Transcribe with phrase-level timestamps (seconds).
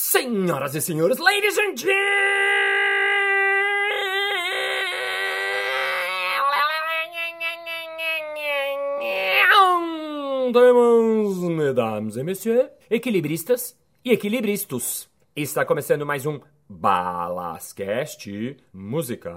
[0.00, 1.90] Senhoras e senhores, ladies and gentlemen,
[11.56, 15.10] mesdames et messieurs, equilibristas e equilibristas.
[15.34, 16.38] Está começando mais um
[16.68, 19.34] Balascast Música.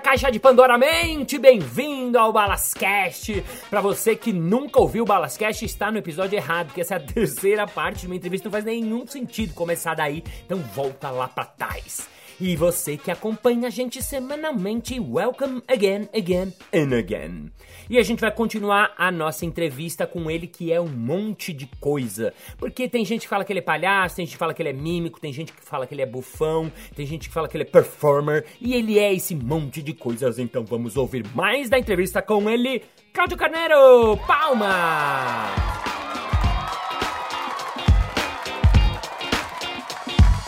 [0.00, 3.44] Caixa de Pandora mente, bem-vindo ao Balascast.
[3.68, 7.00] Pra você que nunca ouviu o Balascast, está no episódio errado, porque essa é a
[7.04, 11.44] terceira parte de uma entrevista, não faz nenhum sentido começar daí, então volta lá pra
[11.44, 12.08] trás.
[12.40, 17.50] E você que acompanha a gente semanalmente, welcome again, again and again.
[17.90, 21.66] E a gente vai continuar a nossa entrevista com ele, que é um monte de
[21.80, 22.32] coisa.
[22.56, 24.68] Porque tem gente que fala que ele é palhaço, tem gente que fala que ele
[24.68, 27.56] é mímico, tem gente que fala que ele é bufão, tem gente que fala que
[27.56, 30.38] ele é performer, e ele é esse monte de coisas.
[30.38, 34.16] Então vamos ouvir mais da entrevista com ele, Cláudio Carneiro!
[34.28, 35.54] Palma!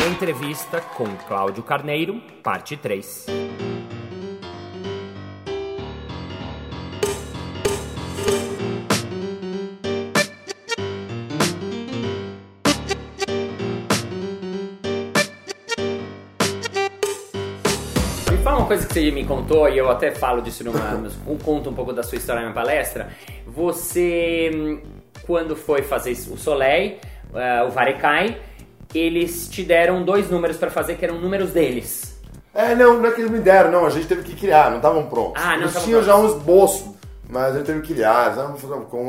[0.09, 3.27] Entrevista com Cláudio Carneiro, parte 3.
[18.31, 21.11] Me fala uma coisa que você me contou, e eu até falo disso numa.
[21.45, 23.11] conto um pouco da sua história na palestra.
[23.47, 24.81] Você, hum,
[25.27, 26.99] quando foi fazer o Soleil,
[27.35, 28.41] eh, o Varecai,
[28.95, 32.19] eles te deram dois números pra fazer que eram números deles.
[32.53, 34.79] É, não, não é que eles me deram, não, a gente teve que criar, não
[34.79, 35.41] estavam prontos.
[35.43, 36.97] Ah, não eles tinham já um esboço,
[37.29, 38.35] mas a gente teve que criar.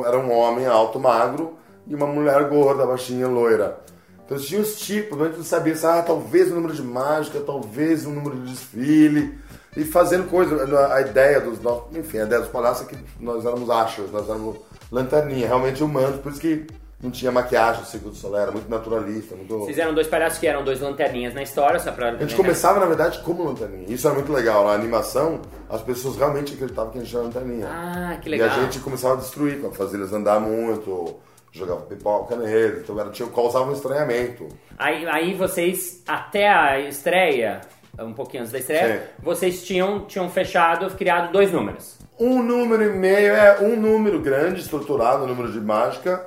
[0.06, 1.58] Era um homem alto, magro,
[1.88, 3.80] e uma mulher gorda, baixinha, loira.
[4.24, 6.74] Então eles tinham os tipos, mas a gente não sabia se, ah, talvez um número
[6.74, 9.38] de mágica, talvez um número de desfile.
[9.76, 13.46] E fazendo coisa, a ideia dos nossos, enfim, a ideia dos palhaços é que nós
[13.46, 14.58] éramos achos, nós éramos
[14.92, 16.68] lanterninha, realmente humanos, por isso que
[17.02, 19.66] não tinha maquiagem no Circo do era muito naturalista, muito...
[19.66, 22.10] Fizeram dois palhaços que eram dois lanterninhas na história, só pra.
[22.10, 23.86] A gente começava, na verdade, como lanterninha.
[23.90, 24.66] Isso era muito legal.
[24.66, 27.68] Na animação, as pessoas realmente acreditavam que a gente era lanterninha.
[27.68, 28.48] Ah, que legal.
[28.48, 31.16] E a gente começava a destruir, fazer eles andar muito,
[31.52, 34.48] jogava pipoca neles, então era, tinha, causava um estranhamento.
[34.78, 37.62] Aí, aí vocês, até a estreia,
[38.00, 39.24] um pouquinho antes da estreia, Sim.
[39.24, 41.98] vocês tinham, tinham fechado, criado dois números.
[42.20, 46.26] Um número e meio, é um número grande, estruturado, um número de mágica,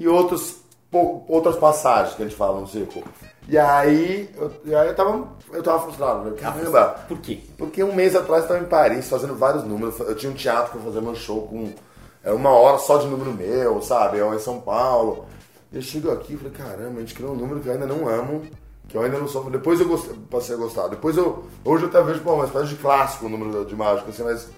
[0.00, 0.56] e outros,
[1.28, 3.04] outras passagens que a gente fala no circo.
[3.46, 6.30] E aí, eu, e aí eu, tava, eu tava frustrado.
[6.30, 6.36] né?
[6.40, 7.40] Caramba, Por quê?
[7.58, 10.00] Porque um mês atrás eu estava em Paris fazendo vários números.
[10.00, 11.70] Eu tinha um teatro para fazer meu show com
[12.22, 14.18] era uma hora só de número meu, sabe?
[14.18, 15.26] Eu em São Paulo.
[15.70, 17.86] E eu chego aqui e falei, caramba, a gente criou um número que eu ainda
[17.86, 18.42] não amo,
[18.88, 19.50] que eu ainda não sou.
[19.50, 20.88] Depois eu gostei, passei a gostar.
[20.88, 21.44] Depois eu.
[21.64, 24.48] Hoje eu até vejo, pô, uma espécie de clássico o número de mágica, assim, mas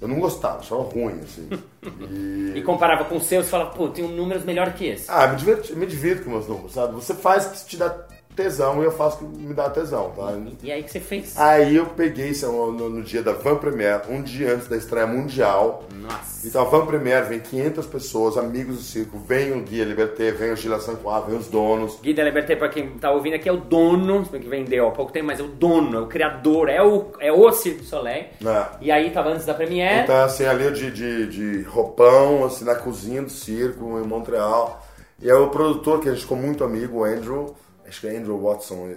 [0.00, 1.48] eu não gostava, achava ruim, assim.
[1.82, 2.38] E.
[2.58, 5.08] E comparava com o seu, você fala, pô, tem um números melhor que esse.
[5.08, 6.94] Ah, me divirto, me divirto com meus números, sabe?
[6.94, 7.90] Você faz que te dá
[8.38, 10.32] tesão e eu faço o que me dá tesão, tá?
[10.62, 11.36] E aí que você fez?
[11.36, 15.08] Aí eu peguei isso no, no dia da Van Premiere, um dia antes da estreia
[15.08, 15.82] mundial.
[15.92, 16.46] Nossa.
[16.46, 20.52] Então a Van Premiere vem 500 pessoas, amigos do circo, vem o Guia Liberté, vem
[20.52, 21.98] o Gila Sancoa, vem os donos.
[22.00, 25.26] De Liberté, pra quem tá ouvindo aqui, é o dono, que vendeu há pouco tempo,
[25.26, 28.26] mas é o dono, é o criador, é o, é o du Soleil.
[28.44, 28.66] É.
[28.80, 30.04] E aí tava antes da Premiere.
[30.04, 34.86] Então assim, ali eu de, de, de roupão, assim, na cozinha do circo, em Montreal.
[35.20, 37.56] E aí o produtor, que a gente ficou muito amigo, o Andrew,
[37.88, 38.88] acho que é Andrew Watson,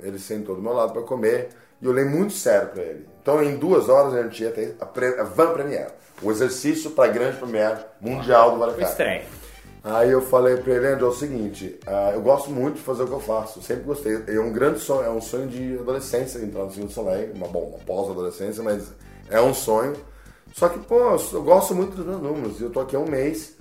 [0.00, 1.50] ele sentou do meu lado para comer
[1.80, 3.06] e eu olhei muito sério para ele.
[3.22, 6.90] Então em duas horas a gente ia ter a, pre, a Van Premiere, o exercício
[6.90, 8.84] para a grande Premiere mundial do o Varacai.
[8.84, 9.24] estreia.
[9.88, 13.04] Aí eu falei pra ele, Andrew, é o seguinte, ah, eu gosto muito de fazer
[13.04, 14.20] o que eu faço, sempre gostei.
[14.26, 17.46] É um grande sonho, é um sonho de adolescência entrar no Circo do Soleil, uma,
[17.46, 18.90] bom, uma pós-adolescência, mas
[19.30, 19.94] é um sonho.
[20.52, 23.06] Só que, pô, eu gosto muito dos meus números, e eu tô aqui há um
[23.06, 23.54] mês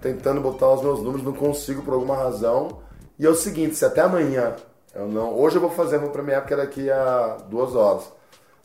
[0.00, 2.78] tentando botar os meus números, não consigo por alguma razão.
[3.18, 4.54] E é o seguinte, se até amanhã
[4.94, 5.34] eu não...
[5.38, 8.12] Hoje eu vou fazer meu premiere porque é daqui a duas horas.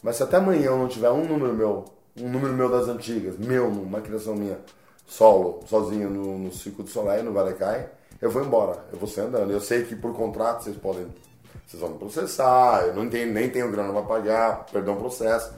[0.04, 1.86] Mas se até amanhã eu não tiver um número meu,
[2.20, 4.58] um número meu das antigas, meu, uma criação minha,
[5.06, 7.90] solo, sozinho no, no Circo do Soleil, no Valecai,
[8.22, 9.52] eu vou embora, eu vou ser andando.
[9.52, 11.08] Eu sei que por contrato vocês podem,
[11.66, 15.54] vocês vão me processar, eu não tenho, nem tenho grana pra pagar, perdão o processo.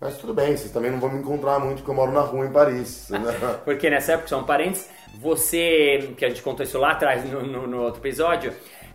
[0.00, 2.44] Mas tudo bem, vocês também não vão me encontrar muito porque eu moro na rua
[2.44, 3.08] em Paris.
[3.08, 3.20] né?
[3.64, 4.88] Porque nessa época, são parentes,
[5.20, 8.52] você, que a gente contou isso lá atrás no, no- no outro episódio,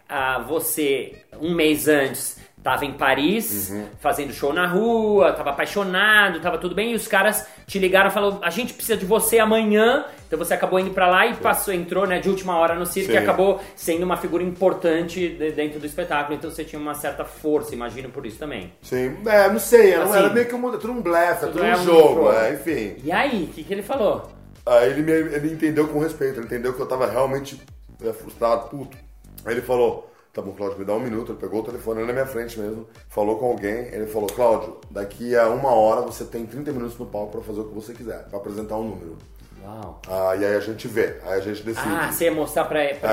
[0.10, 3.86] ah, você, um mês antes, tava em Paris, Uhum.
[4.00, 8.14] fazendo show na rua, tava apaixonado, tava tudo bem, e os caras te ligaram e
[8.14, 11.74] falaram, a gente precisa de você amanhã, então você acabou indo pra lá e passou,
[11.74, 13.20] entrou, né, de última hora no circo e Sim.
[13.20, 17.74] acabou sendo uma figura importante de- dentro do espetáculo, então você tinha uma certa força,
[17.74, 18.74] imagino por isso também.
[18.82, 21.64] Sim, é, não sei, era, Assim, era meio que um, tudo um blefe, é tudo
[21.64, 22.32] é um um jogo, jogo.
[22.34, 22.96] é, enfim.
[23.04, 24.30] E aí, o que, que ele falou?
[24.68, 27.62] Aí ele, me, ele entendeu com respeito, ele entendeu que eu tava realmente
[28.04, 28.98] é, frustrado, puto.
[29.46, 31.32] Aí ele falou, tá bom, Cláudio, me dá um minuto.
[31.32, 33.88] Ele pegou o telefone na minha frente mesmo, falou com alguém.
[33.88, 37.62] Ele falou, Cláudio, daqui a uma hora você tem 30 minutos no palco pra fazer
[37.62, 39.18] o que você quiser, pra apresentar um número.
[39.64, 40.02] Uau.
[40.08, 41.88] Ah, e aí a gente vê, aí a gente decide.
[41.88, 42.80] Ah, você ia mostrar pra...
[42.96, 43.10] pra...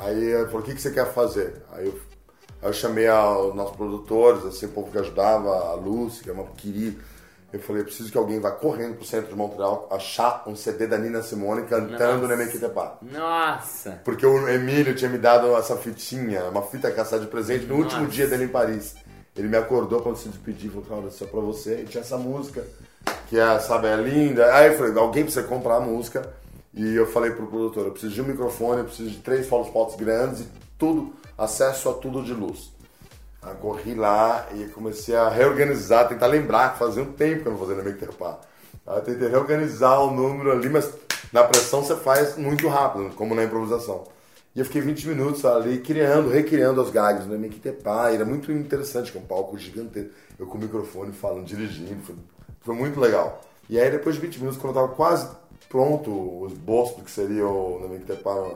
[0.00, 1.54] É, aí ele falou, o que, que você quer fazer?
[1.72, 1.92] Aí eu,
[2.62, 6.30] aí eu chamei a- os nossos produtores, assim, o povo que ajudava, a Lúcia, que
[6.30, 7.02] é uma querida.
[7.50, 10.98] Eu falei, preciso que alguém vá correndo pro centro de Montreal achar um CD da
[10.98, 12.36] Nina Simone cantando Nossa.
[12.36, 12.98] Nemequitepá.
[13.00, 14.02] Nossa!
[14.04, 18.02] Porque o Emílio tinha me dado essa fitinha, uma fita caçada de presente no último
[18.02, 18.12] Nossa.
[18.12, 18.96] dia dele em Paris.
[19.34, 21.80] Ele me acordou quando se despedir, falou, Claudio, isso é pra você.
[21.80, 22.62] E tinha essa música,
[23.28, 24.54] que é, sabe, é linda.
[24.54, 26.28] Aí eu falei, alguém precisa comprar a música.
[26.74, 29.96] E eu falei pro produtor, eu preciso de um microfone, eu preciso de três spots
[29.96, 32.72] grandes e tudo, acesso a tudo de luz.
[33.54, 37.82] Corri lá e comecei a reorganizar, tentar lembrar, fazia um tempo que eu não fazia
[37.82, 38.40] Make Terpar.
[38.86, 40.92] Aí tentei reorganizar o número ali, mas
[41.32, 44.04] na pressão você faz muito rápido, como na improvisação.
[44.54, 48.12] E eu fiquei 20 minutos ali criando, recriando as gags do Make Terpar.
[48.12, 50.10] Era muito interessante, que é um palco gigantesco.
[50.38, 52.16] Eu com o microfone falando, dirigindo, foi,
[52.62, 53.42] foi muito legal.
[53.68, 55.28] E aí depois de 20 minutos, quando eu tava quase
[55.68, 58.54] pronto, o esboço do que seria o Make Terpar,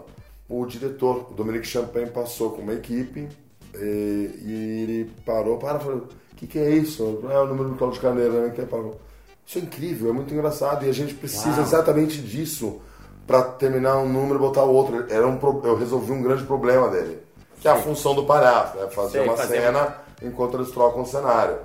[0.49, 3.29] o diretor, o Dominique Champagne, passou com uma equipe
[3.75, 7.19] e, e ele parou, para, falou, o que, que é isso?
[7.23, 8.51] Falei, É o número do Cláudio Carneiro, né?
[8.51, 8.99] Que parou.
[9.47, 11.63] Isso é incrível, é muito engraçado e a gente precisa Uau.
[11.63, 12.81] exatamente disso
[13.27, 15.05] para terminar um número e botar o outro.
[15.09, 17.21] Era um, eu resolvi um grande problema dele,
[17.61, 18.89] que é a função do palhaço, né?
[18.91, 21.57] fazer uma fazer cena enquanto eles trocam o cenário.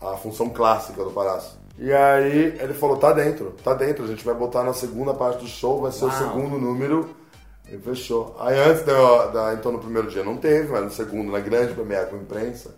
[0.00, 1.58] A função clássica do palhaço.
[1.78, 5.40] E aí ele falou, tá dentro, tá dentro, a gente vai botar na segunda parte
[5.40, 6.18] do show, vai ser o Uau.
[6.18, 7.08] segundo número.
[7.72, 8.34] E fechou.
[8.40, 11.72] Aí antes da, da- Então no primeiro dia não teve, mas no segundo, na grande
[11.72, 12.74] premiere com a imprensa,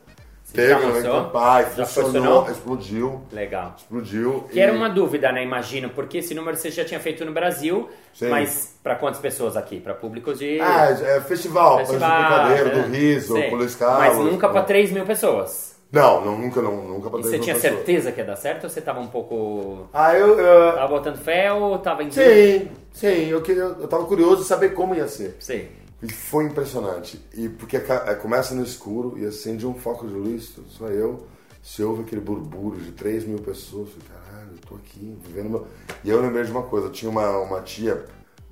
[0.52, 1.30] teve já no lançou?
[1.30, 3.22] Pai, Já funcionou, explodiu.
[3.32, 3.74] Legal.
[3.78, 4.44] Explodiu.
[4.52, 5.42] Que era uma dúvida, né?
[5.42, 8.28] Imagino, porque esse número você já tinha feito no Brasil, Sim.
[8.28, 9.80] mas pra quantas pessoas aqui?
[9.80, 10.60] Pra públicos de.
[10.60, 12.72] Ah, é festival, Anjo do Picadeiro, é.
[12.72, 13.48] do Riso, Sei.
[13.48, 14.16] Polícia Carlos.
[14.18, 15.71] Mas nunca pra 3 mil pessoas.
[15.92, 18.80] Não, não, nunca, não, nunca E você tinha certeza que ia dar certo ou você
[18.80, 19.88] tava um pouco.
[19.92, 20.38] Ah, eu...
[20.38, 24.48] eu- Tava botando fé ou tava em Sim, sim, eu, queria, eu tava curioso de
[24.48, 25.36] saber como ia ser.
[25.38, 25.70] Sei.
[26.02, 27.20] E foi impressionante.
[27.34, 31.26] E porque é, começa no escuro e acende um foco de luz, só eu.
[31.62, 35.50] Se ouve aquele burburinho de 3 mil pessoas, eu falei, caralho, eu tô aqui vivendo
[35.50, 35.66] meu.
[36.02, 38.04] E eu lembrei de uma coisa, tinha uma, uma tia,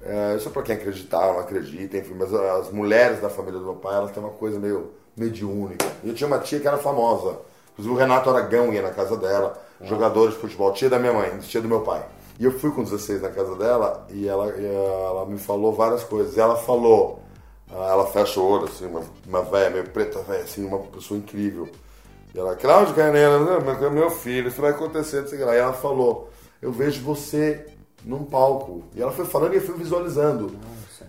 [0.03, 3.65] é, isso é pra quem acreditar, não acredita, enfim, mas as mulheres da família do
[3.65, 5.87] meu pai, elas têm uma coisa meio mediúnica.
[6.05, 7.39] Eu tinha uma tia que era famosa.
[7.73, 11.39] Inclusive o Renato Aragão ia na casa dela, jogadores de futebol, tia da minha mãe,
[11.39, 12.05] tia do meu pai.
[12.39, 16.03] E eu fui com 16 na casa dela e ela, e ela me falou várias
[16.03, 16.37] coisas.
[16.37, 17.21] E ela falou,
[17.71, 21.69] ela fecha o olho, assim, uma, uma velha, meio preta, velha, assim, uma pessoa incrível.
[22.35, 25.55] E ela, Cláudio Carneiro, né, meu, meu filho, isso vai acontecer, não sei lá.
[25.55, 26.31] E ela falou,
[26.63, 27.67] eu vejo você
[28.05, 28.85] num palco.
[28.95, 30.53] E ela foi falando e eu fui visualizando.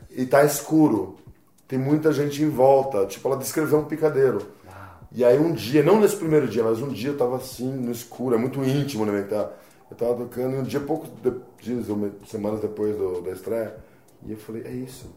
[0.09, 1.15] E tá escuro.
[1.71, 3.05] Tem muita gente em volta.
[3.05, 4.39] Tipo, ela descreveu um picadeiro.
[5.13, 7.89] E aí um dia, não nesse primeiro dia, mas um dia eu tava assim, no
[7.93, 9.21] escuro, é muito íntimo, né?
[9.23, 9.49] Tá?
[9.89, 11.85] Eu tava tocando e um dia, poucos de- dias,
[12.27, 13.73] semanas depois do- da estreia,
[14.25, 15.09] e eu falei, é isso.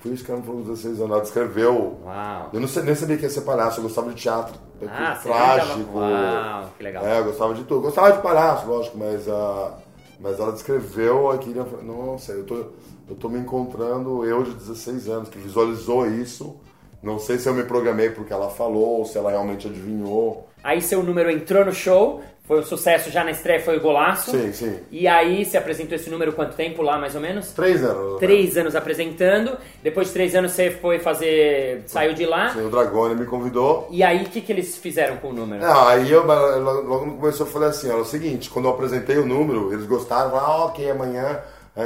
[0.00, 1.12] Foi isso que ela me falou com 16 anos.
[1.12, 1.98] Ela descreveu.
[2.04, 2.50] Uau.
[2.52, 4.54] Eu não sei, nem sabia que ia ser palhaço, eu gostava de teatro.
[4.86, 5.98] Ah, trágico.
[5.98, 7.06] Uau, que legal.
[7.06, 7.76] É, eu gostava de tudo.
[7.76, 9.78] Eu gostava de palhaço, lógico, mas, ah,
[10.20, 12.66] mas ela descreveu aquilo e eu falei, nossa, eu tô,
[13.08, 16.56] eu tô me encontrando, eu de 16 anos, que visualizou isso.
[17.02, 20.48] Não sei se eu me programei porque ela falou, ou se ela realmente adivinhou.
[20.62, 24.30] Aí seu número entrou no show, foi um sucesso já na estreia, foi o golaço.
[24.30, 24.78] Sim, sim.
[24.90, 27.50] E aí você apresentou esse número quanto tempo lá, mais ou menos?
[27.52, 28.12] Três anos.
[28.12, 28.18] né?
[28.20, 29.56] Três anos apresentando.
[29.82, 31.82] Depois de três anos você foi fazer.
[31.86, 32.50] saiu de lá.
[32.50, 33.88] Sim, o Dragone me convidou.
[33.90, 35.60] E aí o que, que eles fizeram com o número?
[35.62, 38.72] Não, aí eu, logo no começo eu falei assim, olha, é o seguinte, quando eu
[38.72, 41.40] apresentei o número, eles gostaram, ah, ok, amanhã,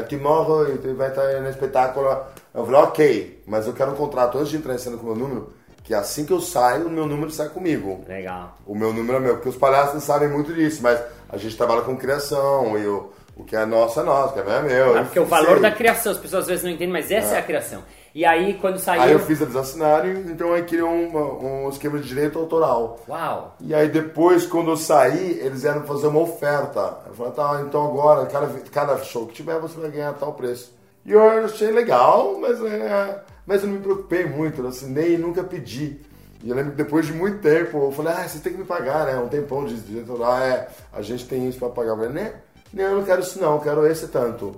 [0.08, 2.08] tomorrow, tu vai estar no espetáculo.
[2.54, 5.14] Eu falei, ok, mas eu quero um contrato antes de entrar em cena com o
[5.14, 5.52] meu número,
[5.82, 8.04] que assim que eu saio, o meu número sai comigo.
[8.08, 8.56] Legal.
[8.66, 11.56] O meu número é meu, porque os palhaços não sabem muito disso, mas a gente
[11.56, 14.54] trabalha com criação, e o, o que é nosso é nosso, o que é meu
[14.54, 14.98] é meu.
[14.98, 15.60] Ah, porque o valor sei.
[15.60, 17.82] da criação, as pessoas às vezes não entendem, mas essa é, a criação.
[18.16, 19.02] E aí quando saiu.
[19.02, 22.98] Aí eu fiz eles assinarem, então aí criou um, um esquema de direito autoral.
[23.06, 23.54] Uau!
[23.60, 26.96] E aí depois, quando eu saí, eles vieram fazer uma oferta.
[27.06, 30.72] Eu falei, tá, então agora, cada, cada show que tiver, você vai ganhar tal preço.
[31.04, 35.18] E eu achei legal, mas, é, mas eu não me preocupei muito, eu assinei e
[35.18, 36.00] nunca pedi.
[36.42, 38.64] E eu lembro que depois de muito tempo, eu falei, ah, você tem que me
[38.64, 39.18] pagar, né?
[39.18, 40.22] Um tempão de diretor.
[40.24, 41.90] Ah, é, a gente tem isso pra pagar.
[41.90, 42.32] Eu falei, né?
[42.72, 44.56] Não, eu não quero isso não, eu quero esse tanto.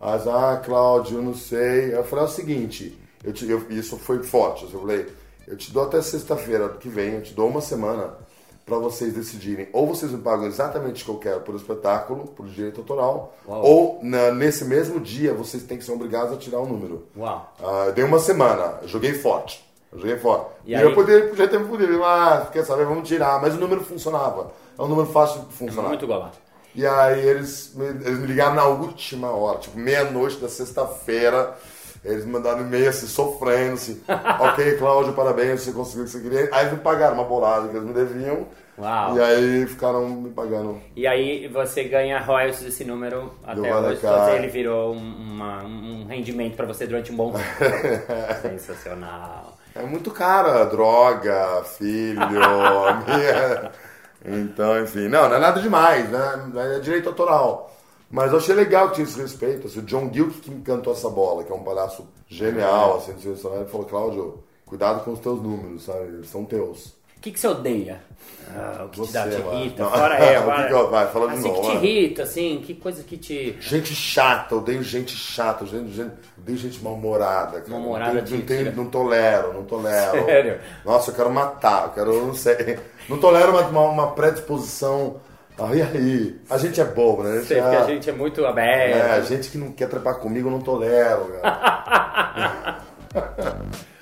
[0.00, 1.94] As, ah, Cláudio, eu não sei.
[1.94, 4.64] Eu falei, é o seguinte, eu te, eu, isso foi forte.
[4.64, 5.06] Eu falei,
[5.46, 8.14] eu te dou até sexta-feira que vem, eu te dou uma semana
[8.64, 9.68] para vocês decidirem.
[9.72, 13.62] Ou vocês me pagam exatamente o que eu quero por espetáculo, por direito autoral, Uau.
[13.64, 17.06] ou na, nesse mesmo dia vocês têm que ser obrigados a tirar um número.
[17.16, 17.54] Uau.
[17.58, 19.66] Uh, dei uma semana, joguei forte.
[19.90, 20.50] Eu joguei forte.
[20.66, 23.40] E, e eu poderia, podia ter podido, ah, quer saber, vamos tirar.
[23.40, 24.52] Mas o número funcionava.
[24.78, 25.88] É um número fácil de funcionar.
[25.88, 26.30] Muito igual.
[26.74, 31.54] E aí eles, eles me ligaram na última hora, tipo meia-noite da sexta-feira.
[32.04, 34.00] Eles mandaram e-mail assim, sofrendo, assim.
[34.06, 36.48] ok, Cláudio, parabéns, você conseguiu o que você queria.
[36.52, 38.46] Aí eles me pagaram uma bolada que eles me deviam.
[38.78, 39.16] Uau.
[39.16, 40.80] E aí ficaram me pagando.
[40.94, 43.98] E aí você ganha royalties desse número até hoje.
[43.98, 47.42] Então ele virou uma, um rendimento para você durante um bom tempo.
[48.40, 49.58] Sensacional.
[49.74, 53.70] É muito cara, droga, filho, minha...
[54.24, 56.52] Então, enfim, não, não é nada demais, né?
[56.76, 57.74] É direito autoral.
[58.10, 59.66] Mas eu achei legal que tinha esse respeito.
[59.66, 63.12] Assim, o John Gilk que me cantou essa bola, que é um palhaço genial, assim,
[63.12, 66.04] do falou, Cláudio, cuidado com os teus números, sabe?
[66.06, 66.97] Eles são teus.
[67.18, 68.00] O que, que você odeia?
[68.56, 69.82] Ah, o que você, te dá, te irrita?
[69.82, 69.90] Não.
[69.90, 70.68] Fora é, vai.
[70.68, 71.60] que vai, fala assim, de novo.
[71.60, 73.56] que te irrita, assim, que coisa que te...
[73.60, 77.62] Gente chata, eu odeio gente chata, gente, gente, odeio gente mal-humorada.
[77.66, 80.24] Mal-humorada não, não, não, não tolero, não tolero.
[80.24, 80.60] Sério?
[80.84, 82.78] Nossa, eu quero matar, eu quero, não sei.
[83.08, 85.20] Não tolero uma, uma, uma predisposição...
[85.58, 86.40] Ah, e aí?
[86.48, 87.32] A gente é bobo, né?
[87.32, 88.96] A gente, Sei, porque a gente é muito aberto.
[88.96, 92.78] É, a gente que não quer trepar comigo, eu não tolero, cara.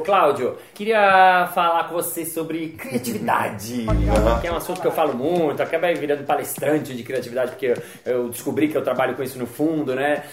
[0.00, 3.86] Cláudio, queria falar com você sobre criatividade,
[4.40, 7.74] que é um assunto que eu falo muito, acabei virando palestrante de criatividade, porque
[8.04, 10.24] eu descobri que eu trabalho com isso no fundo, né?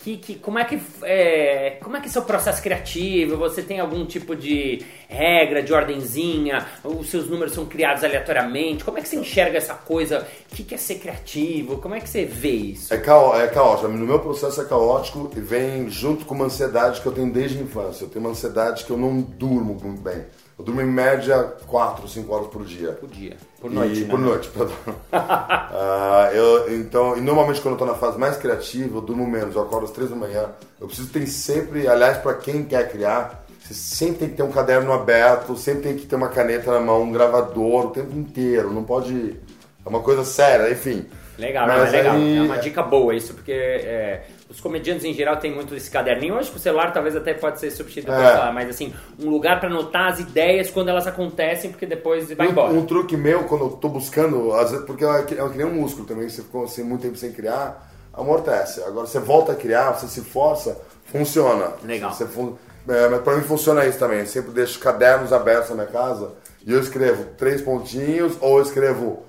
[0.00, 3.36] Que, que, como é que é, como é que é seu processo criativo?
[3.36, 6.66] Você tem algum tipo de regra, de ordenzinha?
[6.82, 8.82] Os seus números são criados aleatoriamente?
[8.82, 10.26] Como é que você enxerga essa coisa?
[10.50, 11.76] O que, que é ser criativo?
[11.78, 12.92] Como é que você vê isso?
[12.94, 13.88] É, caó é caótico.
[13.88, 17.58] No meu processo é caótico e vem junto com uma ansiedade que eu tenho desde
[17.58, 18.04] a infância.
[18.04, 20.24] Eu tenho uma ansiedade que eu não durmo muito bem.
[20.58, 22.92] Eu durmo em média 4, 5 horas por dia.
[22.92, 23.36] Por dia.
[23.60, 24.00] Por noite.
[24.00, 24.10] E, né?
[24.10, 24.74] Por noite, perdão.
[25.12, 29.54] uh, eu, então, e normalmente quando eu estou na fase mais criativa, eu durmo menos.
[29.54, 30.46] Eu acordo às 3 da manhã.
[30.80, 34.50] Eu preciso ter sempre, aliás, para quem quer criar, você sempre tem que ter um
[34.50, 38.72] caderno aberto, sempre tem que ter uma caneta na mão, um gravador o tempo inteiro.
[38.72, 39.36] Não pode.
[39.84, 41.06] É uma coisa séria, enfim.
[41.38, 42.16] Legal, não, é legal.
[42.16, 42.38] Aí...
[42.38, 46.34] É uma dica boa isso, porque é, os comediantes em geral têm muito esse caderninho.
[46.34, 48.32] Hoje o celular talvez até pode ser substituído é.
[48.32, 52.48] Falar, mas assim, um lugar para anotar as ideias quando elas acontecem, porque depois vai
[52.48, 52.72] um, embora.
[52.72, 55.74] Um truque meu, quando eu tô buscando, às vezes, porque é que, é nem um
[55.74, 58.82] músculo também, você ficou assim, muito tempo sem criar, amortece.
[58.82, 61.72] Agora você volta a criar, você se força, funciona.
[61.84, 62.12] Legal.
[62.12, 64.18] Você, é, mas pra mim funciona isso também.
[64.18, 66.32] Eu sempre deixo cadernos abertos na minha casa
[66.66, 69.22] e eu escrevo três pontinhos ou eu escrevo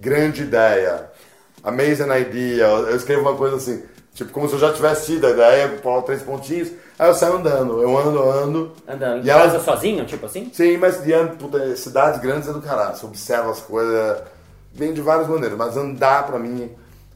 [0.00, 1.08] grande ideia
[1.66, 3.82] amazing idea, eu escrevo uma coisa assim,
[4.16, 7.34] tipo, como se eu já tivesse tido a ideia, coloco três pontinhos, aí eu saio
[7.34, 8.72] andando, eu ando, ando.
[8.88, 10.50] Andando, e ela sozinho, tipo assim?
[10.52, 14.22] Sim, mas diante, puta, cidades grandes é do caralho, você observa as coisas,
[14.72, 16.70] vem de várias maneiras, mas andar pra mim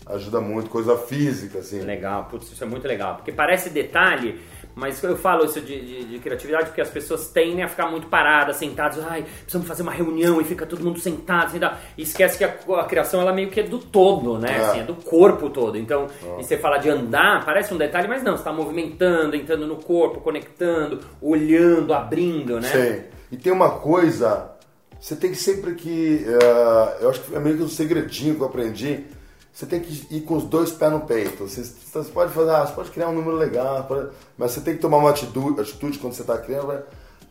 [0.06, 1.80] ajuda muito, coisa física, assim.
[1.80, 4.38] Legal, putz, isso é muito legal, porque parece detalhe,
[4.74, 8.06] mas eu falo isso de, de, de, criatividade porque as pessoas tendem a ficar muito
[8.06, 9.04] paradas, sentadas.
[9.04, 11.48] Ai, precisamos fazer uma reunião e fica todo mundo sentado.
[11.48, 11.60] Assim,
[11.98, 14.56] e esquece que a, a, criação ela meio que é do todo, né?
[14.56, 15.76] É, assim, é do corpo todo.
[15.76, 16.40] Então, é.
[16.40, 18.32] e você fala de andar, parece um detalhe, mas não.
[18.32, 22.68] Você está movimentando, entrando no corpo, conectando, olhando, abrindo, né?
[22.68, 23.04] Sim.
[23.32, 24.52] E tem uma coisa,
[25.00, 26.24] você tem que sempre que.
[26.26, 29.04] Uh, eu acho que é meio que um segredinho que eu aprendi
[29.52, 31.46] você tem que ir com os dois pés no peito.
[31.46, 34.74] Você, você pode fazer, ah, você pode criar um número legal, pode, mas você tem
[34.74, 36.82] que tomar uma atitude, atitude quando você está criando.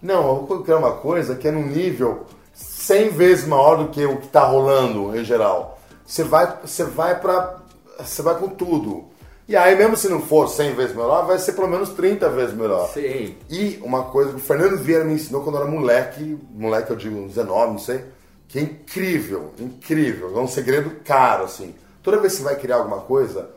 [0.01, 4.05] Não, eu vou criar uma coisa que é num nível 100 vezes maior do que
[4.05, 5.79] o que está rolando em geral.
[6.05, 7.57] Você vai, você vai para,
[7.99, 9.05] você vai com tudo.
[9.47, 12.55] E aí, mesmo se não for 100 vezes melhor, vai ser pelo menos 30 vezes
[12.55, 12.88] melhor.
[12.93, 13.35] Sim.
[13.49, 16.95] E uma coisa que o Fernando Vieira me ensinou quando eu era moleque, moleque eu
[16.95, 18.05] digo 19, não sei,
[18.47, 20.38] que é incrível, incrível.
[20.38, 21.73] É um segredo caro, assim.
[22.01, 23.49] Toda vez que você vai criar alguma coisa,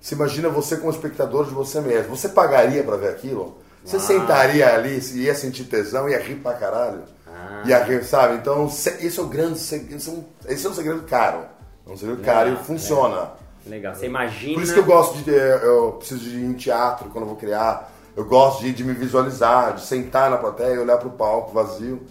[0.00, 2.16] se imagina você como espectador de você mesmo.
[2.16, 3.58] Você pagaria para ver aquilo?
[3.84, 4.06] Você Uau.
[4.06, 7.02] sentaria ali, ia sentir tesão, ia rir pra caralho.
[7.26, 7.62] Ah.
[7.64, 8.34] Ia rir, sabe?
[8.36, 10.24] Então, esse é o grande segredo.
[10.46, 11.44] Esse é um segredo caro.
[11.86, 13.16] É um segredo legal, caro e funciona.
[13.16, 13.38] Legal.
[13.66, 13.94] legal.
[13.94, 14.54] Você imagina.
[14.54, 15.30] Por isso que eu gosto de.
[15.30, 17.92] Eu preciso de ir em teatro quando eu vou criar.
[18.16, 22.02] Eu gosto de, de me visualizar, de sentar na plateia, olhar pro palco vazio.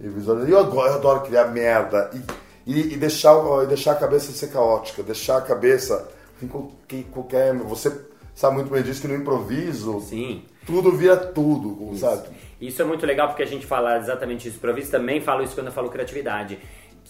[0.00, 0.50] E visualizar.
[0.50, 2.22] Eu adoro, eu adoro criar merda e,
[2.66, 6.08] e, e deixar, e deixar a cabeça ser caótica, deixar a cabeça
[6.42, 7.54] em qualquer.
[7.54, 7.92] Você
[8.34, 10.44] sabe muito bem disso que no improviso Sim.
[10.66, 12.28] tudo vira tudo, sabe?
[12.60, 14.58] Isso é muito legal porque a gente fala exatamente isso.
[14.58, 16.58] Improviso também falo isso quando eu falo criatividade.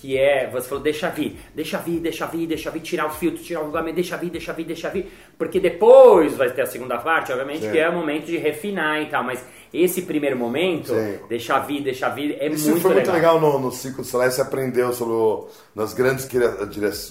[0.00, 3.42] Que é, você falou, deixa vir, deixa vir, deixa vir, deixa vir, tirar o filtro,
[3.42, 5.12] tirar o julgamento, deixa vir, deixa vir, deixa vir.
[5.36, 7.70] Porque depois vai ter a segunda parte, obviamente, Sim.
[7.70, 9.22] que é o momento de refinar e tal.
[9.22, 11.18] Mas esse primeiro momento, Sim.
[11.28, 13.14] deixa vir, deixa vir, é Isso muito foi legal.
[13.14, 16.26] muito legal no, no Ciclo Solar, você aprendeu sobre nas grandes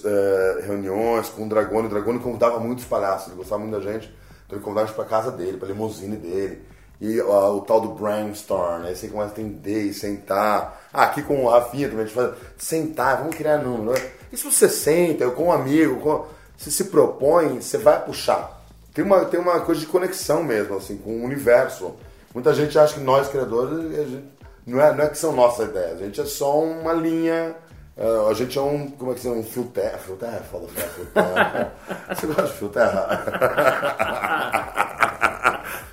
[0.03, 1.85] eh, reuniões com o Dragone.
[1.85, 4.11] O Dragone convidava muitos palhaços, ele gostava muito da gente,
[4.47, 6.59] então ele convidava a gente pra casa dele, pra limusine dele.
[7.01, 10.81] E ó, o tal do brainstorm, aí você começa a entender e sentar.
[10.93, 13.97] Ah, aqui com o Rafinha também, a gente faz sentar, vamos criar número.
[13.97, 14.09] né?
[14.31, 16.25] E se você senta, eu com um amigo, com,
[16.57, 18.59] você se propõe, você vai puxar.
[18.93, 21.95] Tem uma, tem uma coisa de conexão mesmo, assim, com o universo.
[22.33, 24.25] Muita gente acha que nós, criadores, gente-
[24.67, 27.55] não, é, não é que são nossas ideias, a gente é só uma linha.
[27.97, 28.89] eh, a gente é um.
[28.91, 29.39] Como é que se chama?
[29.39, 29.97] Um fio terra.
[29.97, 31.73] Fio terra fio fio terra.
[32.13, 34.85] Você gosta de fio terra?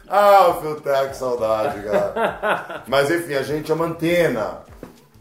[0.08, 2.84] ah, o que saudade, cara.
[2.88, 4.60] Mas enfim, a gente é uma antena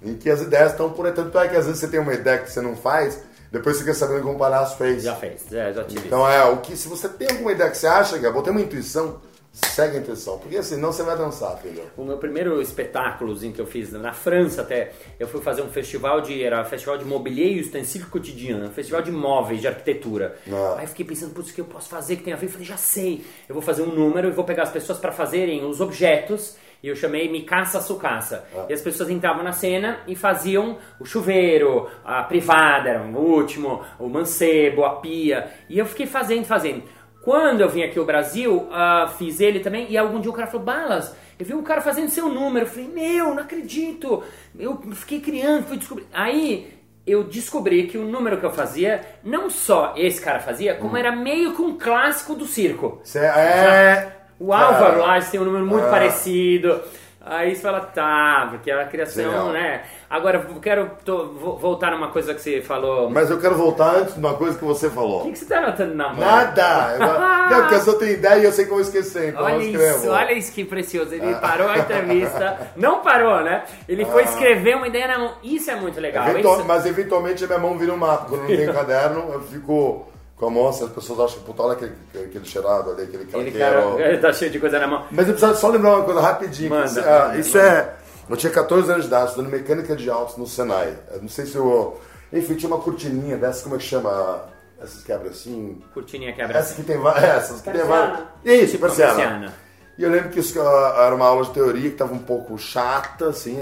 [0.04, 1.12] em que as ideias estão por aí.
[1.12, 3.84] Tanto é que às vezes você tem uma ideia que você não faz, depois você
[3.84, 5.04] quer saber como o palhaço fez.
[5.04, 6.08] Já fez, é, já tive.
[6.08, 8.62] Então é, o que se você tem alguma ideia que você acha, Gabo, tem uma
[8.62, 9.20] intuição,
[9.55, 10.38] segue a intuição.
[10.38, 11.83] Porque senão você vai dançar, filho.
[11.95, 16.21] O meu primeiro espetáculozinho que eu fiz na França até, eu fui fazer um festival
[16.21, 16.43] de.
[16.43, 20.38] Era um festival de mobilier e utensílio cotidiano, um festival de móveis, de arquitetura.
[20.51, 20.75] Ah.
[20.77, 22.47] Aí eu fiquei pensando, putz, o que eu posso fazer que tem a ver?
[22.47, 23.25] Eu falei, já sei.
[23.47, 26.57] Eu vou fazer um número e vou pegar as pessoas para fazerem os objetos.
[26.83, 28.45] E eu chamei Me Caça Sucaça.
[28.69, 33.83] E as pessoas entravam na cena e faziam o chuveiro, a privada, era o último,
[33.97, 35.51] o mancebo, a pia.
[35.67, 36.83] E eu fiquei fazendo, fazendo.
[37.25, 40.46] Quando eu vim aqui ao Brasil, ah, fiz ele também, e algum dia o cara
[40.46, 42.65] falou, Balas, eu vi um cara fazendo seu número.
[42.67, 44.24] Eu falei, meu, não acredito.
[44.58, 46.05] Eu fiquei criando, fui descobrir.
[46.13, 46.72] Aí
[47.05, 51.12] eu descobri que o número que eu fazia, não só esse cara fazia, como era
[51.15, 53.00] meio que um clássico do circo.
[53.03, 54.12] Você é.
[54.39, 55.89] O Álvaro Lages tem um número muito Ah.
[55.89, 56.79] parecido.
[57.27, 59.50] Aí você fala, tá, porque a criação, Genial.
[59.50, 59.82] né?
[60.08, 63.10] Agora, eu quero tô- vo- voltar numa coisa que você falou.
[63.10, 65.24] Mas eu quero voltar antes de uma coisa que você O falou.
[65.24, 66.20] que, que você tá anotando na mão?
[66.20, 66.94] Nada!
[66.94, 67.00] Eu,
[67.50, 69.98] não, porque eu só tenho ideia e eu sei como esquecer, então eu Olha escrevo.
[69.98, 71.16] isso, olha isso que precioso.
[71.16, 73.64] Ele parou a entrevista, não parou, né?
[73.90, 75.33] Ele foi escrever uma ideia na mão.
[75.44, 76.27] Isso é muito legal.
[76.29, 78.25] Eventual- Isso- Mas eventualmente a minha mão vira um mapa.
[78.29, 81.63] Quando não tenho caderno, eu fico com a mão assim, as pessoas acham que puta,
[81.63, 85.05] olha aquele, aquele cheirado ali, aquele Ele cara, tá cheio de coisa na mão.
[85.11, 86.69] Mas eu preciso só lembrar uma coisa rapidinho.
[86.69, 87.95] que Manda, isso, ah, manda, isso é.
[88.29, 90.98] Eu tinha 14 anos de idade, estudando mecânica de autos no Senai.
[91.11, 92.00] Eu não sei se eu.
[92.33, 94.45] Enfim, tinha uma cortininha dessas, como é que chama?
[94.81, 95.81] Essas que abrem assim.
[95.93, 96.57] Cortininha quebra.
[96.57, 97.24] Essas que tem várias.
[97.24, 98.19] Essas que tem várias.
[98.43, 99.53] Isso, Tipo persiana.
[99.98, 102.57] E eu lembro que isso ah, era uma aula de teoria que estava um pouco
[102.57, 103.57] chata, assim,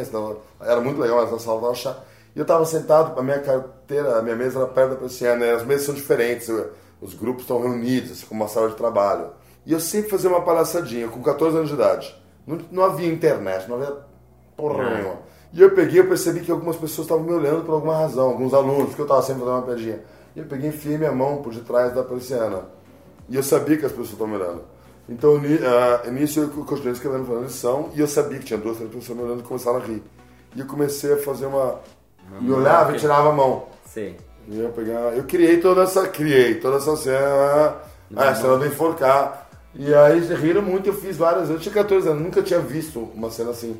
[0.59, 2.12] era muito legal, mas a sala estava chata.
[2.35, 5.51] E eu estava sentado, a minha carteira, a minha mesa era perto da persiana, e
[5.51, 6.49] as mesas são diferentes,
[7.01, 9.27] os grupos estão reunidos, assim, como uma sala de trabalho.
[9.65, 12.15] E eu sempre fazia uma palhaçadinha, com 14 anos de idade.
[12.45, 13.95] Não, não havia internet, não havia
[14.57, 14.91] porra Não.
[14.95, 15.15] nenhuma.
[15.53, 18.53] E eu peguei, eu percebi que algumas pessoas estavam me olhando por alguma razão, alguns
[18.53, 20.01] alunos, porque eu estava sempre fazendo uma piadinha.
[20.35, 22.63] E eu peguei e enfiei minha mão por detrás da persiana.
[23.29, 24.63] E eu sabia que as pessoas estavam me olhando.
[25.07, 28.77] Então, ni- ah, nisso eu continuei escrevendo fazendo lição e eu sabia que tinha duas,
[28.77, 30.01] três pessoas me olhando e começaram a rir.
[30.55, 31.79] E eu comecei a fazer uma.
[32.39, 33.65] Me olhava e tirava a mão.
[33.85, 34.17] Sei.
[34.47, 35.09] E eu pegava.
[35.11, 36.07] Eu criei toda essa.
[36.07, 37.75] Criei toda essa cena.
[38.15, 39.47] A cena do enforcar.
[39.75, 41.55] E aí riram muito, eu fiz várias vezes.
[41.55, 43.79] Eu tinha 14 anos, nunca tinha visto uma cena assim.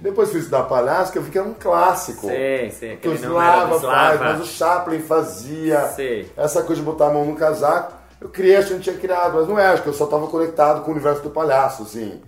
[0.00, 2.26] Depois fiz da palhaço, que eu vi que era um clássico.
[2.26, 2.96] Sei, sei.
[2.96, 4.24] Que o Aquele número do Slava faz, Slava.
[4.24, 5.80] mas o Chaplin fazia.
[5.88, 6.30] Sei.
[6.36, 7.92] Essa coisa de botar a mão no casaco.
[8.24, 10.04] Eu criei, acho que eu não tinha criado, mas não é, acho que eu só
[10.04, 12.22] estava conectado com o universo do palhaço, assim.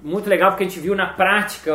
[0.00, 1.72] Muito legal porque a gente viu na prática,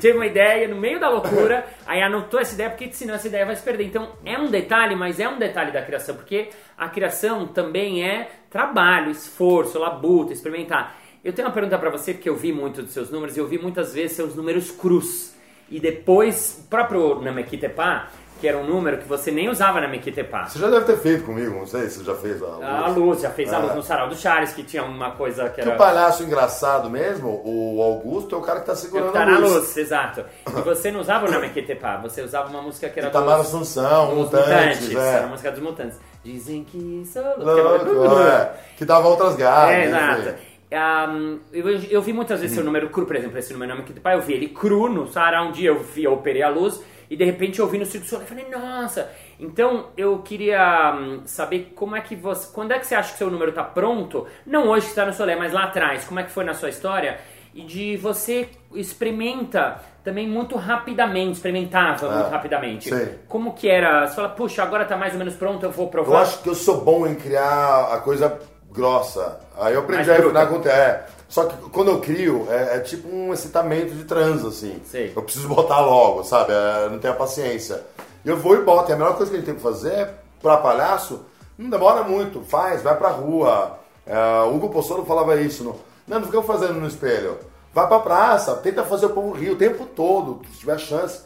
[0.00, 3.46] teve uma ideia no meio da loucura, aí anotou essa ideia, porque senão essa ideia
[3.46, 3.84] vai se perder.
[3.84, 8.28] Então é um detalhe, mas é um detalhe da criação, porque a criação também é
[8.50, 10.96] trabalho, esforço, labuta, experimentar.
[11.22, 13.46] Eu tenho uma pergunta pra você, porque eu vi muito dos seus números, e eu
[13.46, 15.38] vi muitas vezes seus números cruz.
[15.70, 18.08] E depois, o próprio Namekitepá,
[18.40, 20.46] que era um número que você nem usava na Mequitepá.
[20.46, 23.22] Você já deve ter feito comigo, não sei se você já fez a A luz,
[23.22, 23.60] já fez a Ah.
[23.60, 25.76] luz no sarau do Charles, que tinha uma coisa que Que o era...
[25.78, 29.26] palhaço engraçado mesmo, o Augusto, é o cara que tá É segurando que tá a
[29.26, 29.52] na luz.
[29.52, 30.24] luz, exato.
[30.46, 34.08] E você não usava o Namequitepá, você usava uma música que era Itamar dos- Assunção,
[34.10, 35.26] dos Mutantes, Era a é.
[35.26, 35.98] música dos Mutantes.
[36.22, 37.44] Dizem que sou louco.
[37.92, 38.50] Louco, é.
[38.76, 39.74] Que dava outras garras.
[39.74, 40.34] É, exato.
[40.74, 43.92] Um, eu, eu vi muitas vezes seu número cru, por exemplo, esse número nome que
[44.00, 46.82] pai, eu vi ele cru no sarau, um dia eu vi, eu operei a luz
[47.08, 49.08] e de repente eu vi no Circo Soleil e falei, nossa!
[49.38, 53.18] Então eu queria hum, saber como é que você, quando é que você acha que
[53.18, 54.26] seu número tá pronto?
[54.46, 56.68] Não hoje que está no Soleil, mas lá atrás, como é que foi na sua
[56.70, 57.18] história?
[57.54, 62.90] e de você experimenta também muito rapidamente, experimentava muito rapidamente.
[62.90, 63.08] sim.
[63.28, 64.06] Como que era?
[64.06, 66.22] Você fala, puxa, agora tá mais ou menos pronto, eu vou Eu provar.
[66.22, 68.38] acho que eu sou bom em criar a coisa
[68.74, 69.38] grossa.
[69.56, 71.06] Aí eu aprendi Mais a refinar com é.
[71.28, 74.80] Só que quando eu crio, é, é tipo um excitamento de trans, assim.
[74.84, 75.12] Sei.
[75.14, 76.52] Eu preciso botar logo, sabe?
[76.52, 77.82] É, não tenho a paciência.
[78.24, 78.90] Eu vou e boto.
[78.90, 81.24] E a melhor coisa que a gente tem que fazer é, pra palhaço,
[81.56, 82.42] não demora muito.
[82.42, 83.78] Faz, vai pra rua.
[84.06, 85.62] É, o Hugo Possolo falava isso.
[85.64, 87.38] No, não, não fica fazendo no espelho.
[87.72, 91.22] Vai pra praça, tenta fazer o povo rir o tempo todo, se tiver chance.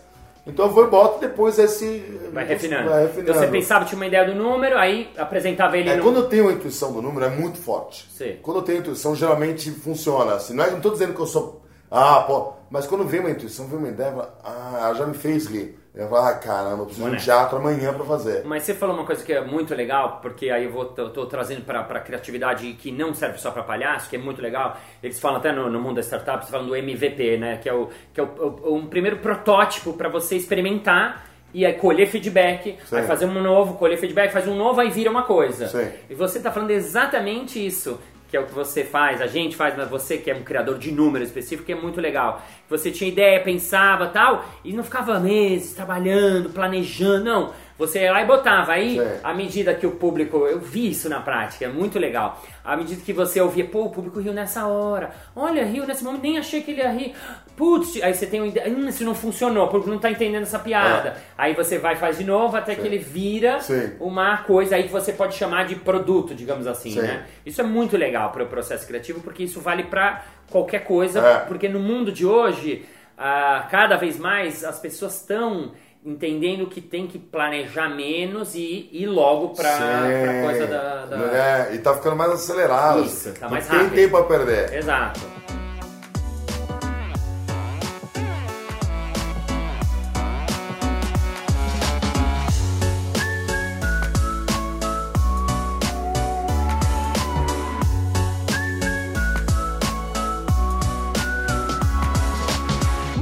[0.48, 2.02] Então eu vou e boto depois esse...
[2.32, 2.88] Vai refinando.
[2.88, 6.02] Vai Então você pensava, tinha uma ideia do número, aí apresentava ele é, no...
[6.02, 8.08] quando eu tenho a intuição do número, é muito forte.
[8.10, 8.36] Sim.
[8.42, 10.34] Quando eu tenho intuição, geralmente funciona.
[10.34, 11.62] Assim, não, é, não tô dizendo que eu sou.
[11.90, 12.52] Ah, pô.
[12.70, 15.78] Mas quando vem uma intuição, vem uma ideia, eu ah, ela já me fez rir.
[15.94, 18.44] Eu falo, ah, caramba, eu preciso de um teatro amanhã pra fazer.
[18.44, 21.26] Mas você falou uma coisa que é muito legal, porque aí eu vou tô, tô
[21.26, 24.76] trazendo para a criatividade que não serve só para palhaço, que é muito legal.
[25.02, 27.56] Eles falam até no, no mundo das startups, falam do MVP, né?
[27.56, 31.72] Que é, o, que é o, o- um primeiro protótipo para você experimentar e aí
[31.72, 32.96] colher feedback, Sim.
[32.98, 35.66] aí fazer um novo, colher feedback, faz um novo, aí vira uma coisa.
[35.66, 35.90] Sim.
[36.08, 37.98] E você tá falando exatamente isso.
[38.28, 40.78] Que é o que você faz, a gente faz, mas você que é um criador
[40.78, 42.42] de número específico, que é muito legal.
[42.68, 47.52] Você tinha ideia, pensava tal, e não ficava meses trabalhando, planejando, não.
[47.78, 48.72] Você ia lá e botava.
[48.72, 49.20] Aí, Sim.
[49.22, 50.38] à medida que o público.
[50.46, 52.42] Eu vi isso na prática, é muito legal.
[52.64, 55.10] À medida que você ouvia, pô, o público riu nessa hora.
[55.34, 57.14] Olha, riu nesse momento, nem achei que ele ia rir.
[57.56, 58.68] Putz, aí você tem uma ideia.
[58.68, 61.16] Hum, isso não funcionou, o público não tá entendendo essa piada.
[61.36, 63.60] Aí você vai e faz de novo até que ele vira É.
[63.60, 63.92] Sim.
[64.00, 67.02] uma coisa aí que você pode chamar de produto, digamos assim, Sim.
[67.02, 67.26] né?
[67.46, 71.38] Isso é muito legal para o processo criativo, porque isso vale para qualquer coisa, É.
[71.46, 72.84] porque no mundo de hoje,
[73.16, 75.72] ah, cada vez mais as pessoas estão
[76.04, 81.78] entendendo que tem que planejar menos e ir logo para coisa da, da- É, e
[81.78, 83.04] tá ficando mais acelerado.
[83.04, 83.94] Isso, tá mais tem rápido.
[83.94, 84.72] tempo a perder.
[84.74, 85.20] Exato.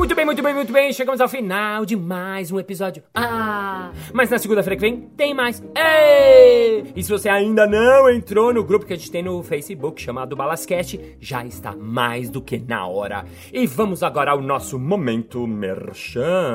[0.06, 0.92] Muito bem, muito bem, muito bem.
[0.92, 3.02] Chegamos ao final de mais um episódio.
[3.12, 3.90] Ah!
[4.12, 5.60] Mas na segunda-feira que vem tem mais.
[5.74, 6.84] Ei!
[6.94, 10.36] E se você ainda não entrou no grupo que a gente tem no Facebook chamado
[10.36, 13.24] Balascast, já está mais do que na hora.
[13.52, 16.54] E vamos agora ao nosso momento merchan.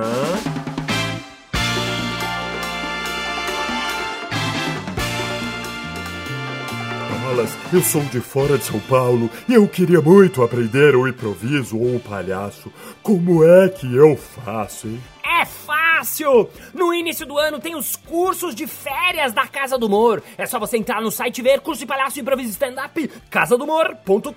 [7.72, 11.96] Eu sou de fora de São Paulo e eu queria muito aprender o improviso ou
[11.96, 12.72] o palhaço.
[13.02, 15.02] Como é que eu faço, hein?
[15.24, 16.50] É fácil!
[16.74, 20.22] No início do ano tem os cursos de férias da Casa do Humor.
[20.38, 24.32] É só você entrar no site e ver curso de palhaço e improviso stand-up casadumor.com.br.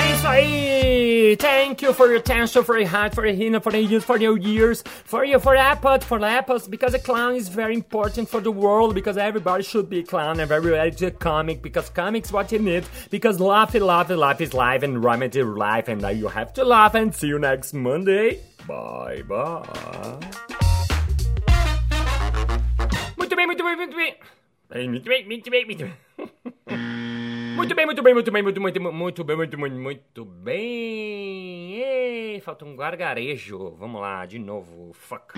[0.00, 0.71] É isso aí!
[1.22, 4.18] Thank you for your attention, for your heart, for your hina, for your years, for
[4.18, 8.40] your years, for your for apples, for apples, because a clown is very important for
[8.40, 12.32] the world, because everybody should be a clown and everybody is a comic, because comics
[12.32, 16.08] what you need, because laugh, laugh, laugh is life and rhyme is life, and now
[16.08, 18.40] you have to laugh and see you next Monday.
[18.66, 20.18] Bye bye.
[23.16, 23.96] Muito bem, muito bem, muito.
[23.96, 26.98] Bem, Muito bem, muito bem, muito bem.
[27.56, 31.74] Muito bem, muito bem, muito bem, muito, muito, muito bem, muito, muito, muito bem.
[31.82, 33.74] Ei, falta um gargarejo.
[33.76, 34.92] Vamos lá, de novo.
[34.94, 35.34] Fuck.